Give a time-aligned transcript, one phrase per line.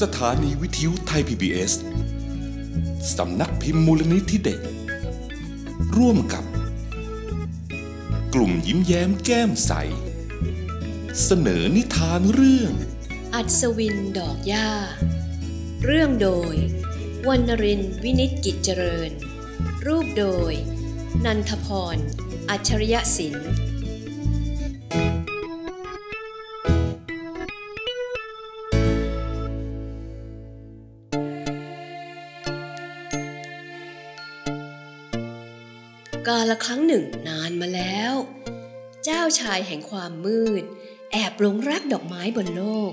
[0.00, 1.72] สถานีวิทยุไทย PBS
[3.16, 4.60] สำนักพิมพ์มูลนิธิเด็ก
[5.96, 6.44] ร่วมกับ
[8.34, 9.72] กลุ่มยิ้มแย้มแก้มใส
[11.24, 12.72] เสนอนิทานเรื่อง
[13.34, 14.70] อัศวินดอกหญ้า
[15.84, 16.54] เรื่องโดย
[17.28, 19.10] วรรณรินทร์วินิจกิจเจริญ
[19.86, 20.52] รูปโดย
[21.24, 21.96] นันทพร
[22.50, 23.48] อัจฉริยศิลป์
[36.28, 38.14] กาละครั้งหนึ่งนานมาแล้ว
[39.04, 40.64] เจ้าชายแห่งความมืด
[41.12, 42.92] แอบหลงรักดอกไม้บนโลก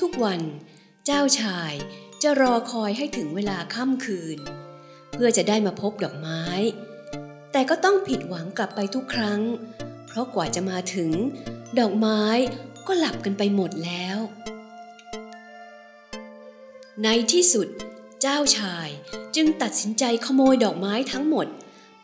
[0.00, 0.40] ทุกๆวัน
[1.06, 1.72] เจ้าชาย
[2.22, 4.38] จะรอคอยให้ถึงเวลาค่ำคืน
[5.12, 6.44] เพื่อจะได้มาพบดอกไม้
[7.52, 9.40] แต่ก็ต้องผิดหวังกลับไปทุกครั้ง
[10.06, 11.10] เพราะกว่าจะมาถึง
[11.78, 12.22] ดอกไม้
[12.86, 14.18] ก็หลับกันไปหมดแล้ว
[17.02, 17.68] ในที่สุด
[18.22, 18.88] เจ้าชาย
[19.36, 21.48] จึงตัดสินใจขโมยดอกไม้ทั้งหมด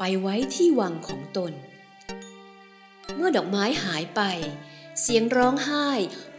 [0.03, 1.53] ไปไว้ที่วังของตน
[3.15, 4.21] เมื่อดอกไม้หายไป
[5.01, 5.89] เสียงร้องไห้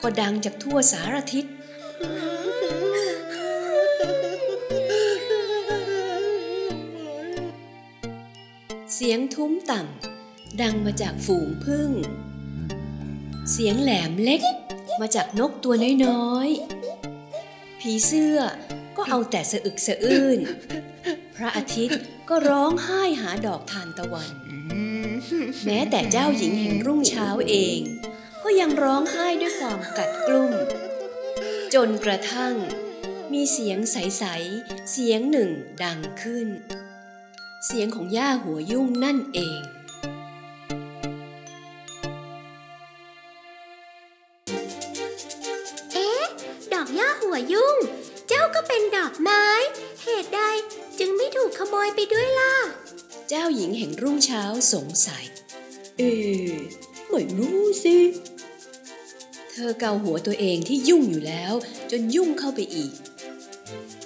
[0.01, 1.45] ก็ดังจากทั่วสารทิศ
[8.95, 11.89] เสียงทุ้มต่ำดังมาจากฝูงพึ่ง
[13.51, 14.41] เสียงแหลมเล็ก
[15.01, 15.73] มาจากนกตัว
[16.05, 18.37] น้อยๆ ผีเสื้อ
[18.97, 20.39] ก็เอาแต่สะอึกสะอื้น
[21.41, 24.29] ระอาทิตย์ก็ร้องไห้หาดอกทานตะวัน
[25.65, 27.79] แม้แต่เจ้าหญิงแห่งรุ่งเช้าเอง
[28.43, 30.53] ก็ยังร้องไห้ด้วยความกัดกลุ้ม
[31.73, 32.55] จนกระทั่ง
[33.33, 34.23] มีเสียงใส
[34.57, 35.49] ๆ เสียงหนึ่ง
[35.83, 36.47] ดังขึ้น
[37.65, 39.59] เสียงของย่าหัวยุ่งนั่นเอง
[51.87, 52.53] ยไปด้วยล่ะ
[53.29, 55.25] เจ้าหญิงแห่งรุ่งเช้าสงสัย
[55.97, 56.51] เอ๊ะ
[57.09, 57.97] ไม่รู้สิ
[59.51, 61.53] เธอเกาหัวตัวเองที่ยุ่งอยู่แล้ว
[61.91, 62.93] จนยุ่งเข้าไปอีก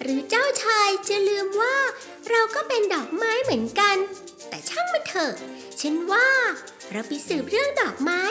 [0.01, 1.77] หรือเจ้าชายจะลืมว่า
[2.29, 3.95] เราก็เป็นดอกไม้เหมือนกัน
[4.49, 5.33] แต่ช่างมันเถอะ
[5.81, 6.27] ฉันว่า
[6.91, 8.21] เราไปสืบเรื่องดอกไม้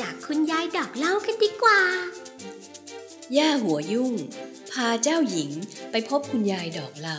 [0.00, 1.80] จากคุณยายดอกเหล้ากันดีกว่า
[3.36, 4.14] ย่าหัวยุ่ง
[4.72, 5.50] พาเจ้าหญิง
[5.90, 7.18] ไปพบคุณยายดอกเหลา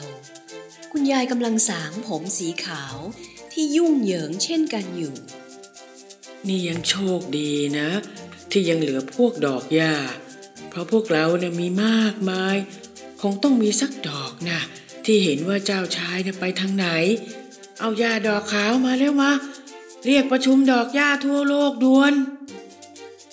[1.04, 2.98] คุณยายกำลังสางผมสีขาว
[3.54, 5.16] ที่ยุ่งเหยิงเช่นกันอยู่
[6.48, 7.90] นี่ยังโชคดีนะ
[8.52, 9.96] ที่ยังเหลือพวกดอกหญ้า
[10.70, 12.56] เพราะพวกเราเนี่ยมีมากมาย
[13.22, 14.62] คงต้องมีสักดอกนะ
[15.06, 16.88] ที่เห็นว่าเจ้าชายเนี่ยไปทางไหน
[17.80, 19.32] เอาหญ้าดอกขาวมาแล้วมา
[20.06, 22.14] เรียกประชุมดอกหญ้าทั่วโลกด่วน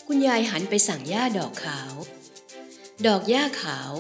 [0.07, 1.93] คุณยายหันไปสั่งย่าดอกขาว
[3.07, 3.93] ดอกหญ้าขาว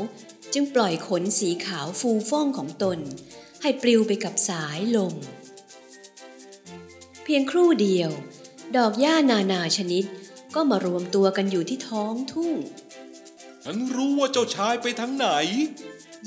[0.52, 3.00] จึงปล่อยขนสีขาวฟูฟ่องของตน
[3.62, 5.14] ให้ปลิวไปกับสายลม
[7.24, 8.10] เพียงครู่เดียว
[8.76, 10.04] ดอกหญ้านานาชนิด
[10.54, 12.54] ก็มารวมตัวกันอยู่ที่ท้องทุ่ง
[13.64, 15.26] ฉันรู้ว่าเจ้าชายไปทางไหน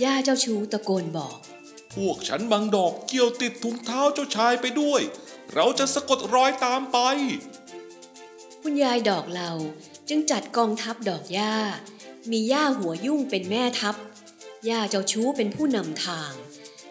[0.03, 1.37] ย่าเจ้าชูตะโกนบอก
[1.93, 5.01] พวกฉันบางดอกเกี่ยวติดถุงเท้าเจ้าชายไปด้วย
[5.53, 6.97] เราจะสะกดรอยตามไป
[8.61, 9.51] คุณยายดอกเหลา
[10.09, 11.55] จึงจัดกองทัพดอกหญ้า
[12.31, 13.95] มีย่าหัวยุ่งเป็นแม่ทัพ
[14.69, 16.31] ย่าเจ้าชู้เป็นผู้นำทาง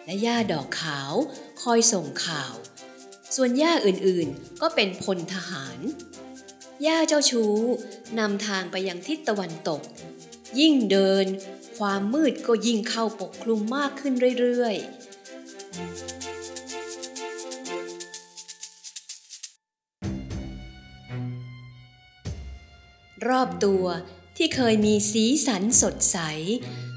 [0.05, 1.13] และย่าดอกขาว
[1.61, 2.53] คอยส่งข่าว
[3.35, 5.79] ส่วนย่าอื่นๆก็เป็นพลทหาร
[6.85, 7.55] ย่าเจ้าชู้
[8.19, 9.81] นำทางไปยังทิศตะวันตก
[10.59, 11.25] ยิ่งเดิน
[11.77, 15.03] ความมืดก็ยิ่งเข้าปกคลุมมากขึ้นเรื่อยๆ
[23.27, 23.85] รอบตัว
[24.37, 26.17] ที่เคยมีสีสันสดใส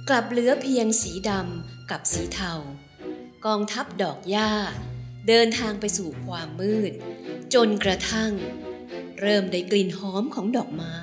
[0.08, 2.54] กลับเหลือเพียงสีดำกับสีเทา
[3.44, 4.50] กองทัพดอกหญ้า
[5.28, 6.92] เดินทางไปสู่ความมืด
[7.54, 8.32] จนกระทั่ง
[9.20, 10.98] เริ่มได้กลิ่นหอมของดอกไม้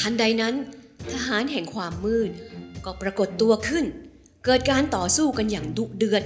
[0.00, 0.54] ทันใดนั้น
[1.12, 2.30] ทหารแห่งความมืด
[2.84, 3.84] ก็ปรากฏตัวขึ้น
[4.44, 6.24] เกิดการต่อสู้กันอย่างดุเดือด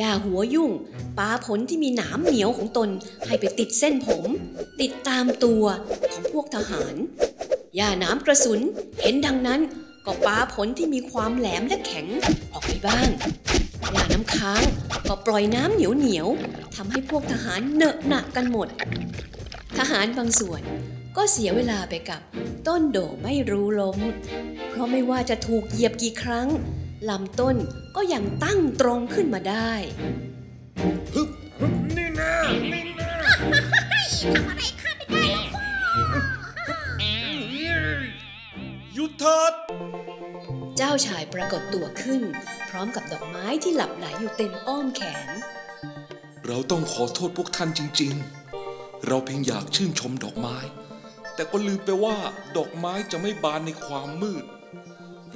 [0.00, 0.72] ย่าหัวยุ่ง
[1.18, 2.88] ปาผลที่มีหนามเหนียวของตน
[3.26, 4.24] ให้ไปติดเส้นผม
[4.80, 5.64] ติดตามตัว
[6.12, 6.94] ของพวกทหาร
[7.78, 8.60] ย่าหนามกระสุน
[9.02, 9.60] เห็นดังนั้น
[10.10, 12.06] ก็ปาผลที่มีความแหลมและแข็ง
[12.52, 13.08] ออกไปบ้าง
[13.94, 14.62] ย่าน้ำค้าง
[15.08, 18.68] ก็ปล่อยน้ำเหนียวเหนียวๆทำให้พวกทหารเหนอะหนักกันหมด
[19.78, 20.60] ทหารบางส่วน
[21.16, 22.20] ก็เสียเวลาไปกับ
[22.68, 23.98] ต้นโดไม่รู้ล้ม
[24.70, 26.48] เพราะไม่ว่าจะถูกเหยียบกี่ครั้ง
[27.08, 27.56] ลำต้น
[27.96, 29.72] ก็ยังตั้งตรงขึ้นมาได้
[31.14, 32.32] ฮึบฮึบนี่นะ
[32.72, 33.10] นี่นะ
[34.34, 34.62] ทำอะไร
[40.80, 42.22] เจ้าชายปรากฏตัวขึ้น
[42.68, 45.28] พร้อมกับดอกไม้ที่หลับไหลอยู่เต็มอ้อมแขน
[46.46, 48.14] เราต้องขอโทษพวกท่านจริง
[48.60, 50.56] ๆ เราเพียงอยากชื่นชมดอกไม้
[51.34, 52.16] แต่ก็ลืมไปว่า
[52.56, 54.44] ดอกไม้จะไม่บานในความมืด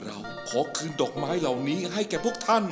[0.03, 0.19] เรา
[0.49, 2.65] ขอคืนดอกไม้เหล่านี้ให้แก่พวกท่าน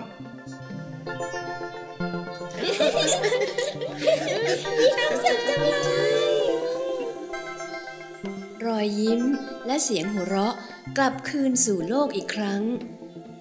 [8.67, 9.23] รอยยิ้ม
[9.67, 10.57] และเสียงหัวเราะ
[10.99, 12.63] กลับคืนสู่โลกอีกครั้ง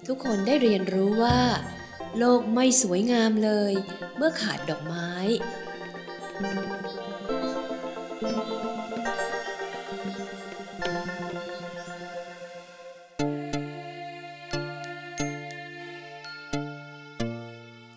[0.06, 1.40] ทุกคนได้เรียนรู้ว่า
[2.18, 3.74] โลกไม่สวยงามเลย
[4.16, 5.12] เมื่อขาดดอกไม้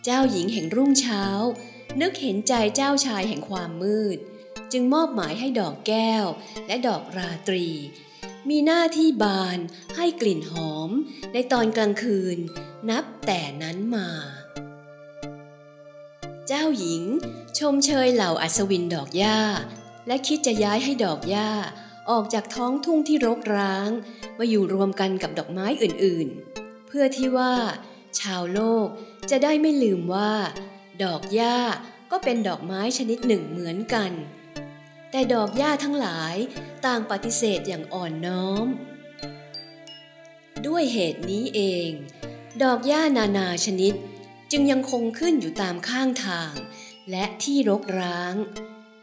[0.03, 1.25] เจ้าหญิงแห่งรุ่งเช้า
[2.01, 4.17] นึกเห็นใจเจ้าชายแห่งความมืด
[4.71, 6.25] จึงมอบหมายให้ดอกแก้ว
[6.67, 7.67] และดอกราตรี
[8.49, 9.59] มีหน้าที่บาน
[9.95, 10.89] ให้กลิ่นหอม
[11.33, 12.37] ในตอนกลางคืน
[12.89, 14.09] นับแต่นั้นมา
[16.47, 17.03] เจ้าหญิง
[17.59, 19.39] ชมเชยเหล่าอัศวินดอกหญ้า
[20.07, 21.49] และคิดจะย้ายให้ดอกหญ้า
[22.09, 23.89] ออกจากท้องทุ่งที่รกร้าง
[24.39, 27.53] มาอยู่รวมกันกับดอกไม้อื่นๆ เพื่อที่ว่า
[28.19, 28.87] ชาวโลก
[29.29, 30.33] จะได้ไม่ลืมว่า
[31.03, 31.57] ดอกหญ้า
[32.11, 34.11] ก็เป็นดอกไม้ชนิดหนึ่งเหมือนกัน
[35.15, 36.35] แต่ดอกหญ้าทั้งหลาย
[36.85, 38.65] ต่างปฏิเสธอย่างอ่อนน้อม
[40.67, 41.89] ด้วยเหตุนี้เอง
[42.63, 43.93] ดอกหญ้านานาชนิด
[44.51, 46.53] จึงยังคงขึ้นอยู่ตามข้างทาง
[47.11, 48.35] และที่รกร้าง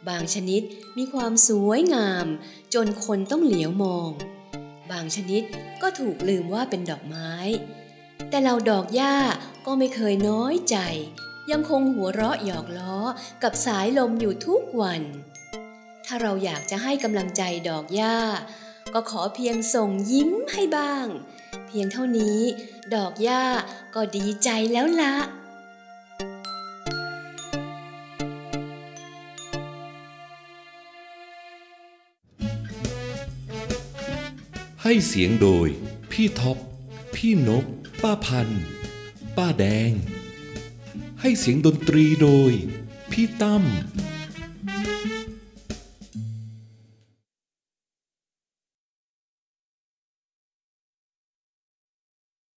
[0.08, 0.62] บางชนิด
[0.98, 2.26] มีความสวยงาม
[2.74, 4.10] จนคนต้องเหลียวมอง
[4.90, 5.42] บางชนิด
[5.82, 7.32] ก็ถูกลืมว่าเป็นดอกไม้
[8.30, 9.16] แต่เราดอกหญ้า
[9.66, 10.76] ก็ไม่เคยน้อยใจ
[11.50, 12.98] ยังคงหัวเราะหยอกล้อ
[13.42, 15.02] กับสายลมอยู่ทุกวัน
[16.12, 18.16] ถ้าเราอยากจะให้กำลังใจดอกหญ้า
[18.94, 21.06] ก็ขอเพียงส่งยิ้มให้บ้าง
[21.66, 22.40] เพียงเท่านี้
[22.94, 23.44] ดอกหญ้า
[23.94, 25.14] ก็ดีใจแล้วละ
[34.82, 35.68] ให้เสียงโดย
[36.12, 36.58] พี่ท็อป
[37.14, 37.64] พี่นก
[38.02, 38.48] ป้าพัน
[39.36, 39.92] ป้าแดง
[41.20, 42.52] ให้เสียงดนตรีโดย
[43.12, 43.64] พี่ตั้ม